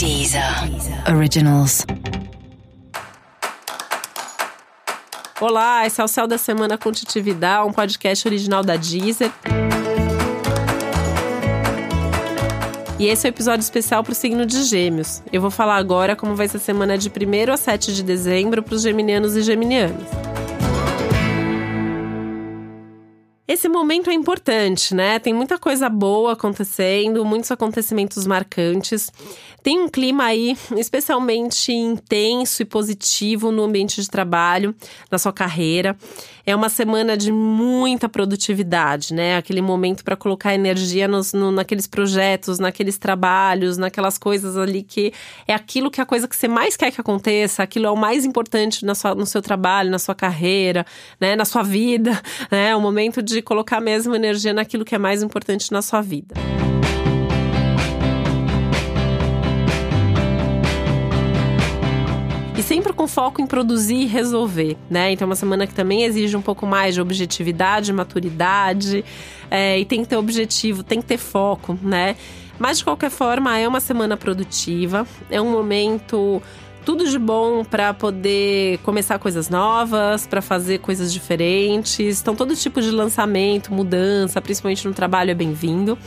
Deezer 0.00 0.42
Originals. 1.14 1.84
Olá, 5.38 5.86
esse 5.86 6.00
é 6.00 6.04
o 6.04 6.08
Céu 6.08 6.26
da 6.26 6.38
Semana 6.38 6.78
com 6.78 6.90
Titividade, 6.90 7.68
um 7.68 7.70
podcast 7.70 8.26
original 8.26 8.62
da 8.62 8.76
Deezer. 8.76 9.30
E 12.98 13.08
esse 13.08 13.26
é 13.26 13.28
o 13.28 13.32
episódio 13.32 13.60
especial 13.60 14.02
para 14.02 14.12
o 14.12 14.14
signo 14.14 14.46
de 14.46 14.62
Gêmeos. 14.64 15.22
Eu 15.30 15.42
vou 15.42 15.50
falar 15.50 15.76
agora 15.76 16.16
como 16.16 16.34
vai 16.34 16.48
ser 16.48 16.56
a 16.56 16.60
semana 16.60 16.96
de 16.96 17.10
1 17.10 17.52
a 17.52 17.58
7 17.58 17.92
de 17.92 18.02
dezembro 18.02 18.62
para 18.62 18.76
os 18.76 18.80
geminianos 18.80 19.36
e 19.36 19.42
geminianas. 19.42 20.29
Esse 23.50 23.68
momento 23.68 24.08
é 24.08 24.12
importante, 24.12 24.94
né? 24.94 25.18
Tem 25.18 25.34
muita 25.34 25.58
coisa 25.58 25.88
boa 25.88 26.34
acontecendo, 26.34 27.24
muitos 27.24 27.50
acontecimentos 27.50 28.24
marcantes. 28.24 29.10
Tem 29.60 29.76
um 29.80 29.88
clima 29.88 30.22
aí 30.22 30.56
especialmente 30.76 31.72
intenso 31.72 32.62
e 32.62 32.64
positivo 32.64 33.50
no 33.50 33.64
ambiente 33.64 34.00
de 34.00 34.08
trabalho, 34.08 34.72
na 35.10 35.18
sua 35.18 35.32
carreira. 35.32 35.96
É 36.46 36.54
uma 36.54 36.68
semana 36.68 37.16
de 37.16 37.30
muita 37.30 38.08
produtividade, 38.08 39.12
né? 39.12 39.36
Aquele 39.36 39.60
momento 39.60 40.04
para 40.04 40.16
colocar 40.16 40.54
energia 40.54 41.06
nos, 41.06 41.32
no, 41.32 41.50
naqueles 41.50 41.86
projetos, 41.86 42.58
naqueles 42.58 42.98
trabalhos, 42.98 43.76
naquelas 43.76 44.16
coisas 44.16 44.56
ali 44.56 44.82
que 44.82 45.12
é 45.46 45.52
aquilo 45.52 45.90
que 45.90 46.00
é 46.00 46.02
a 46.02 46.06
coisa 46.06 46.26
que 46.26 46.34
você 46.36 46.48
mais 46.48 46.76
quer 46.76 46.90
que 46.90 47.00
aconteça, 47.00 47.62
aquilo 47.62 47.86
é 47.86 47.90
o 47.90 47.96
mais 47.96 48.24
importante 48.24 48.84
na 48.84 48.94
sua, 48.94 49.14
no 49.14 49.26
seu 49.26 49.42
trabalho, 49.42 49.90
na 49.90 49.98
sua 49.98 50.14
carreira, 50.14 50.86
né? 51.20 51.36
Na 51.36 51.44
sua 51.44 51.62
vida, 51.62 52.12
né? 52.50 52.70
É 52.70 52.76
o 52.76 52.80
momento 52.80 53.22
de 53.22 53.39
colocar 53.42 53.80
mesmo 53.80 54.14
energia 54.14 54.52
naquilo 54.52 54.84
que 54.84 54.94
é 54.94 54.98
mais 54.98 55.22
importante 55.22 55.72
na 55.72 55.82
sua 55.82 56.00
vida. 56.00 56.34
e 62.60 62.62
sempre 62.62 62.92
com 62.92 63.08
foco 63.08 63.40
em 63.40 63.46
produzir 63.46 64.02
e 64.02 64.06
resolver, 64.06 64.76
né? 64.90 65.10
Então, 65.12 65.24
é 65.24 65.28
uma 65.30 65.34
semana 65.34 65.66
que 65.66 65.74
também 65.74 66.02
exige 66.04 66.36
um 66.36 66.42
pouco 66.42 66.66
mais 66.66 66.94
de 66.94 67.00
objetividade, 67.00 67.90
maturidade, 67.90 69.02
é, 69.50 69.78
e 69.78 69.84
tem 69.86 70.02
que 70.02 70.08
ter 70.08 70.16
objetivo, 70.16 70.82
tem 70.82 71.00
que 71.00 71.06
ter 71.06 71.16
foco, 71.16 71.78
né? 71.82 72.16
Mas 72.58 72.76
de 72.76 72.84
qualquer 72.84 73.10
forma, 73.10 73.56
é 73.58 73.66
uma 73.66 73.80
semana 73.80 74.14
produtiva, 74.14 75.06
é 75.30 75.40
um 75.40 75.50
momento 75.50 76.42
tudo 76.84 77.08
de 77.08 77.18
bom 77.18 77.64
para 77.64 77.92
poder 77.94 78.78
começar 78.78 79.18
coisas 79.18 79.48
novas, 79.48 80.26
para 80.26 80.40
fazer 80.40 80.78
coisas 80.78 81.12
diferentes. 81.12 82.20
Então, 82.20 82.34
todo 82.34 82.54
tipo 82.56 82.80
de 82.80 82.90
lançamento, 82.90 83.72
mudança, 83.72 84.40
principalmente 84.40 84.86
no 84.86 84.94
trabalho, 84.94 85.30
é 85.30 85.34
bem-vindo. 85.34 85.98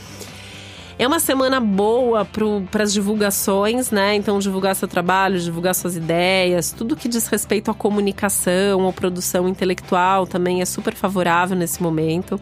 É 0.96 1.08
uma 1.08 1.18
semana 1.18 1.58
boa 1.58 2.24
para 2.70 2.84
as 2.84 2.92
divulgações, 2.92 3.90
né? 3.90 4.14
Então, 4.14 4.38
divulgar 4.38 4.76
seu 4.76 4.86
trabalho, 4.86 5.40
divulgar 5.40 5.74
suas 5.74 5.96
ideias, 5.96 6.70
tudo 6.70 6.94
que 6.94 7.08
diz 7.08 7.26
respeito 7.26 7.68
à 7.68 7.74
comunicação 7.74 8.82
ou 8.82 8.92
produção 8.92 9.48
intelectual 9.48 10.24
também 10.24 10.62
é 10.62 10.64
super 10.64 10.94
favorável 10.94 11.56
nesse 11.56 11.82
momento. 11.82 12.40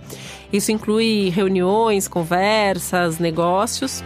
Isso 0.53 0.71
inclui 0.71 1.31
reuniões, 1.31 2.07
conversas, 2.07 3.19
negócios. 3.19 4.05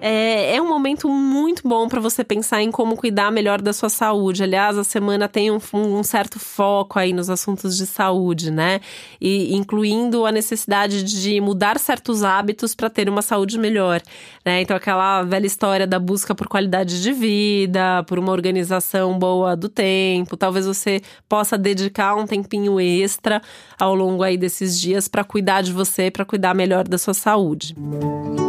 É, 0.00 0.54
é, 0.54 0.62
um 0.62 0.68
momento 0.68 1.08
muito 1.08 1.66
bom 1.66 1.88
para 1.88 2.00
você 2.00 2.22
pensar 2.22 2.62
em 2.62 2.70
como 2.70 2.96
cuidar 2.96 3.32
melhor 3.32 3.60
da 3.60 3.72
sua 3.72 3.88
saúde. 3.88 4.44
Aliás, 4.44 4.78
a 4.78 4.84
semana 4.84 5.28
tem 5.28 5.50
um, 5.50 5.58
um, 5.74 6.02
certo 6.04 6.38
foco 6.38 6.98
aí 6.98 7.12
nos 7.12 7.28
assuntos 7.28 7.76
de 7.76 7.84
saúde, 7.84 8.50
né? 8.50 8.80
E 9.20 9.56
incluindo 9.56 10.24
a 10.24 10.30
necessidade 10.30 11.02
de 11.02 11.40
mudar 11.40 11.78
certos 11.80 12.22
hábitos 12.22 12.76
para 12.76 12.88
ter 12.88 13.08
uma 13.08 13.22
saúde 13.22 13.58
melhor, 13.58 14.00
né? 14.44 14.60
Então, 14.60 14.76
aquela 14.76 15.24
velha 15.24 15.46
história 15.46 15.86
da 15.86 15.98
busca 15.98 16.32
por 16.32 16.46
qualidade 16.46 17.02
de 17.02 17.12
vida, 17.12 18.04
por 18.04 18.20
uma 18.20 18.30
organização 18.30 19.18
boa 19.18 19.56
do 19.56 19.68
tempo. 19.68 20.36
Talvez 20.36 20.64
você 20.64 21.00
possa 21.28 21.58
dedicar 21.58 22.14
um 22.14 22.26
tempinho 22.26 22.80
extra 22.80 23.42
ao 23.78 23.96
longo 23.96 24.22
aí 24.22 24.36
desses 24.36 24.80
dias 24.80 25.08
para 25.08 25.24
cuidar 25.24 25.62
de 25.62 25.72
você, 25.72 26.08
para 26.08 26.24
cuidar 26.24 26.54
melhor 26.54 26.86
da 26.86 26.98
sua 26.98 27.14
saúde. 27.14 27.74
Música 27.76 28.47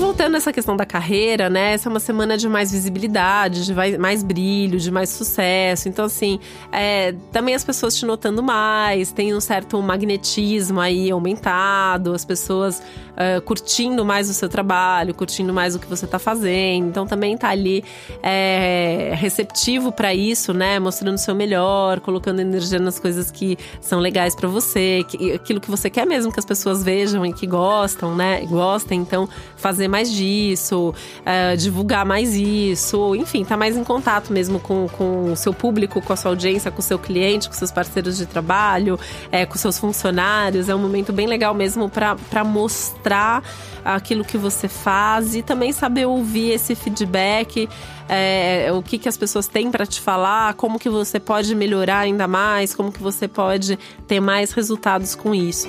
vont 0.00 0.09
voltando 0.10 0.36
essa 0.36 0.52
questão 0.52 0.76
da 0.76 0.84
carreira, 0.84 1.48
né? 1.48 1.74
Essa 1.74 1.88
é 1.88 1.90
uma 1.90 2.00
semana 2.00 2.36
de 2.36 2.48
mais 2.48 2.72
visibilidade, 2.72 3.64
de 3.64 3.72
mais 3.96 4.24
brilho, 4.24 4.76
de 4.76 4.90
mais 4.90 5.08
sucesso. 5.08 5.88
Então, 5.88 6.06
assim, 6.06 6.40
é, 6.72 7.14
também 7.30 7.54
as 7.54 7.62
pessoas 7.62 7.96
te 7.96 8.04
notando 8.04 8.42
mais, 8.42 9.12
tem 9.12 9.32
um 9.32 9.40
certo 9.40 9.80
magnetismo 9.80 10.80
aí 10.80 11.12
aumentado, 11.12 12.12
as 12.12 12.24
pessoas 12.24 12.82
uh, 13.10 13.40
curtindo 13.42 14.04
mais 14.04 14.28
o 14.28 14.34
seu 14.34 14.48
trabalho, 14.48 15.14
curtindo 15.14 15.52
mais 15.54 15.76
o 15.76 15.78
que 15.78 15.86
você 15.86 16.08
tá 16.08 16.18
fazendo. 16.18 16.88
Então, 16.88 17.06
também 17.06 17.38
tá 17.38 17.50
ali 17.50 17.84
é, 18.20 19.12
receptivo 19.14 19.92
para 19.92 20.12
isso, 20.12 20.52
né? 20.52 20.80
Mostrando 20.80 21.14
o 21.14 21.18
seu 21.18 21.36
melhor, 21.36 22.00
colocando 22.00 22.40
energia 22.40 22.80
nas 22.80 22.98
coisas 22.98 23.30
que 23.30 23.56
são 23.80 24.00
legais 24.00 24.34
para 24.34 24.48
você, 24.48 25.04
que, 25.06 25.34
aquilo 25.34 25.60
que 25.60 25.70
você 25.70 25.88
quer 25.88 26.04
mesmo 26.04 26.32
que 26.32 26.40
as 26.40 26.44
pessoas 26.44 26.82
vejam 26.82 27.24
e 27.24 27.32
que 27.32 27.46
gostam, 27.46 28.16
né? 28.16 28.44
Gostem. 28.46 29.00
Então, 29.00 29.28
fazer 29.56 29.86
mais 29.86 29.99
disso, 30.08 30.94
uh, 31.20 31.56
divulgar 31.56 32.06
mais 32.06 32.34
isso, 32.34 33.14
enfim, 33.16 33.44
tá 33.44 33.56
mais 33.56 33.76
em 33.76 33.82
contato 33.82 34.32
mesmo 34.32 34.60
com, 34.60 34.88
com 34.88 35.32
o 35.32 35.36
seu 35.36 35.52
público, 35.52 36.00
com 36.00 36.12
a 36.12 36.16
sua 36.16 36.30
audiência, 36.30 36.70
com 36.70 36.78
o 36.78 36.82
seu 36.82 36.98
cliente, 36.98 37.48
com 37.48 37.54
seus 37.54 37.72
parceiros 37.72 38.16
de 38.16 38.26
trabalho, 38.26 38.98
é, 39.32 39.44
com 39.44 39.58
seus 39.58 39.78
funcionários. 39.78 40.68
É 40.68 40.74
um 40.74 40.78
momento 40.78 41.12
bem 41.12 41.26
legal 41.26 41.52
mesmo 41.52 41.90
para 41.90 42.44
mostrar 42.44 43.42
aquilo 43.84 44.24
que 44.24 44.38
você 44.38 44.68
faz 44.68 45.34
e 45.34 45.42
também 45.42 45.72
saber 45.72 46.06
ouvir 46.06 46.52
esse 46.52 46.74
feedback, 46.74 47.68
é, 48.08 48.70
o 48.72 48.82
que, 48.82 48.98
que 48.98 49.08
as 49.08 49.16
pessoas 49.16 49.46
têm 49.46 49.70
para 49.70 49.86
te 49.86 50.00
falar, 50.00 50.54
como 50.54 50.78
que 50.78 50.88
você 50.88 51.18
pode 51.18 51.54
melhorar 51.54 52.00
ainda 52.00 52.26
mais, 52.28 52.74
como 52.74 52.92
que 52.92 53.02
você 53.02 53.26
pode 53.26 53.78
ter 54.06 54.20
mais 54.20 54.52
resultados 54.52 55.14
com 55.14 55.34
isso. 55.34 55.68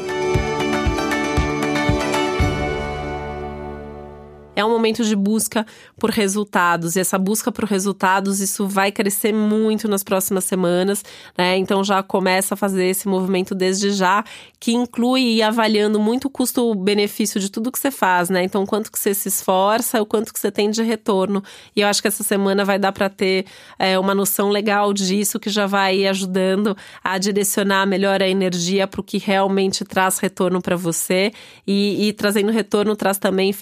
É 4.56 4.66
um 4.66 4.70
momento 4.70 5.04
de 5.04 5.16
busca 5.16 5.66
por 5.98 6.10
resultados. 6.10 6.96
E 6.96 7.00
essa 7.00 7.18
busca 7.18 7.52
por 7.52 7.66
resultados, 7.66 8.40
isso 8.40 8.68
vai 8.68 8.92
crescer 8.92 9.34
muito 9.34 9.88
nas 9.88 10.04
próximas 10.04 10.44
semanas, 10.44 11.04
né? 11.38 11.58
Então 11.58 11.84
já 11.84 12.04
começa 12.04 12.54
a 12.54 12.58
fazer 12.58 12.86
esse 12.86 13.08
movimento 13.08 13.56
desde 13.56 13.92
já, 13.92 14.24
que 14.60 14.74
inclui 14.74 15.22
ir 15.22 15.42
avaliando 15.42 16.00
muito 16.00 16.26
o 16.26 16.30
custo-benefício 16.30 17.40
de 17.40 17.50
tudo 17.50 17.72
que 17.72 17.80
você 17.80 17.90
faz, 17.90 18.30
né? 18.30 18.44
Então, 18.44 18.66
quanto 18.66 18.92
que 18.92 19.00
você 19.00 19.14
se 19.14 19.28
esforça, 19.28 20.02
o 20.02 20.06
quanto 20.06 20.34
que 20.34 20.40
você 20.40 20.52
tem 20.52 20.70
de 20.70 20.84
retorno. 20.84 21.44
E 21.76 21.82
eu 21.82 21.88
acho 21.88 22.02
que 22.02 22.08
essa 22.08 22.24
semana 22.24 22.64
vai 22.64 22.78
dar 22.78 22.92
para 22.92 23.10
ter 23.10 23.46
é, 23.80 23.98
uma 23.98 24.14
noção 24.14 24.50
legal 24.50 24.94
disso, 24.94 25.40
que 25.40 25.50
já 25.50 25.66
vai 25.66 26.06
ajudando 26.06 26.76
a 27.04 27.18
direcionar 27.18 27.86
melhor 27.88 28.22
a 28.22 28.28
energia 28.28 28.86
para 28.86 29.02
o 29.02 29.04
que 29.04 29.18
realmente 29.18 29.84
traz 29.84 30.20
retorno 30.20 30.62
para 30.62 30.76
você. 30.76 31.32
E, 31.66 32.08
e 32.08 32.14
trazendo 32.14 32.52
retorno 32.52 32.96
traz 32.96 33.18
também 33.18 33.54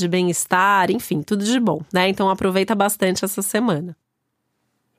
felicidade, 0.00 0.08
bem-estar, 0.08 0.90
enfim, 0.90 1.22
tudo 1.22 1.44
de 1.44 1.60
bom, 1.60 1.82
né? 1.92 2.08
Então 2.08 2.30
aproveita 2.30 2.74
bastante 2.74 3.24
essa 3.24 3.42
semana. 3.42 3.96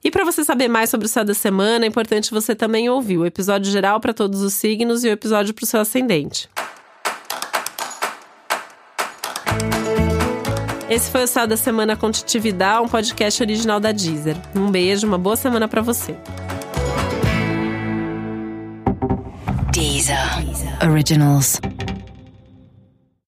E 0.03 0.09
para 0.09 0.23
você 0.25 0.43
saber 0.43 0.67
mais 0.67 0.89
sobre 0.89 1.05
o 1.05 1.09
céu 1.09 1.23
da 1.23 1.33
semana, 1.33 1.85
é 1.85 1.87
importante 1.87 2.31
você 2.31 2.55
também 2.55 2.89
ouvir 2.89 3.17
o 3.17 3.25
episódio 3.25 3.71
geral 3.71 3.99
para 3.99 4.13
todos 4.13 4.41
os 4.41 4.53
signos 4.53 5.03
e 5.03 5.07
o 5.07 5.11
episódio 5.11 5.53
para 5.53 5.63
o 5.63 5.67
seu 5.67 5.79
ascendente. 5.79 6.49
Esse 10.89 11.09
foi 11.09 11.23
o 11.23 11.27
Céu 11.27 11.47
da 11.47 11.55
Semana 11.55 11.95
com 11.95 12.11
Titividade, 12.11 12.83
um 12.83 12.87
podcast 12.87 13.41
original 13.41 13.79
da 13.79 13.93
Deezer. 13.93 14.35
Um 14.53 14.69
beijo, 14.69 15.07
uma 15.07 15.17
boa 15.17 15.37
semana 15.37 15.65
para 15.67 15.81
você. 15.81 16.17
Deezer. 19.71 20.17
Deezer. 20.43 20.89
Originals. 20.89 21.61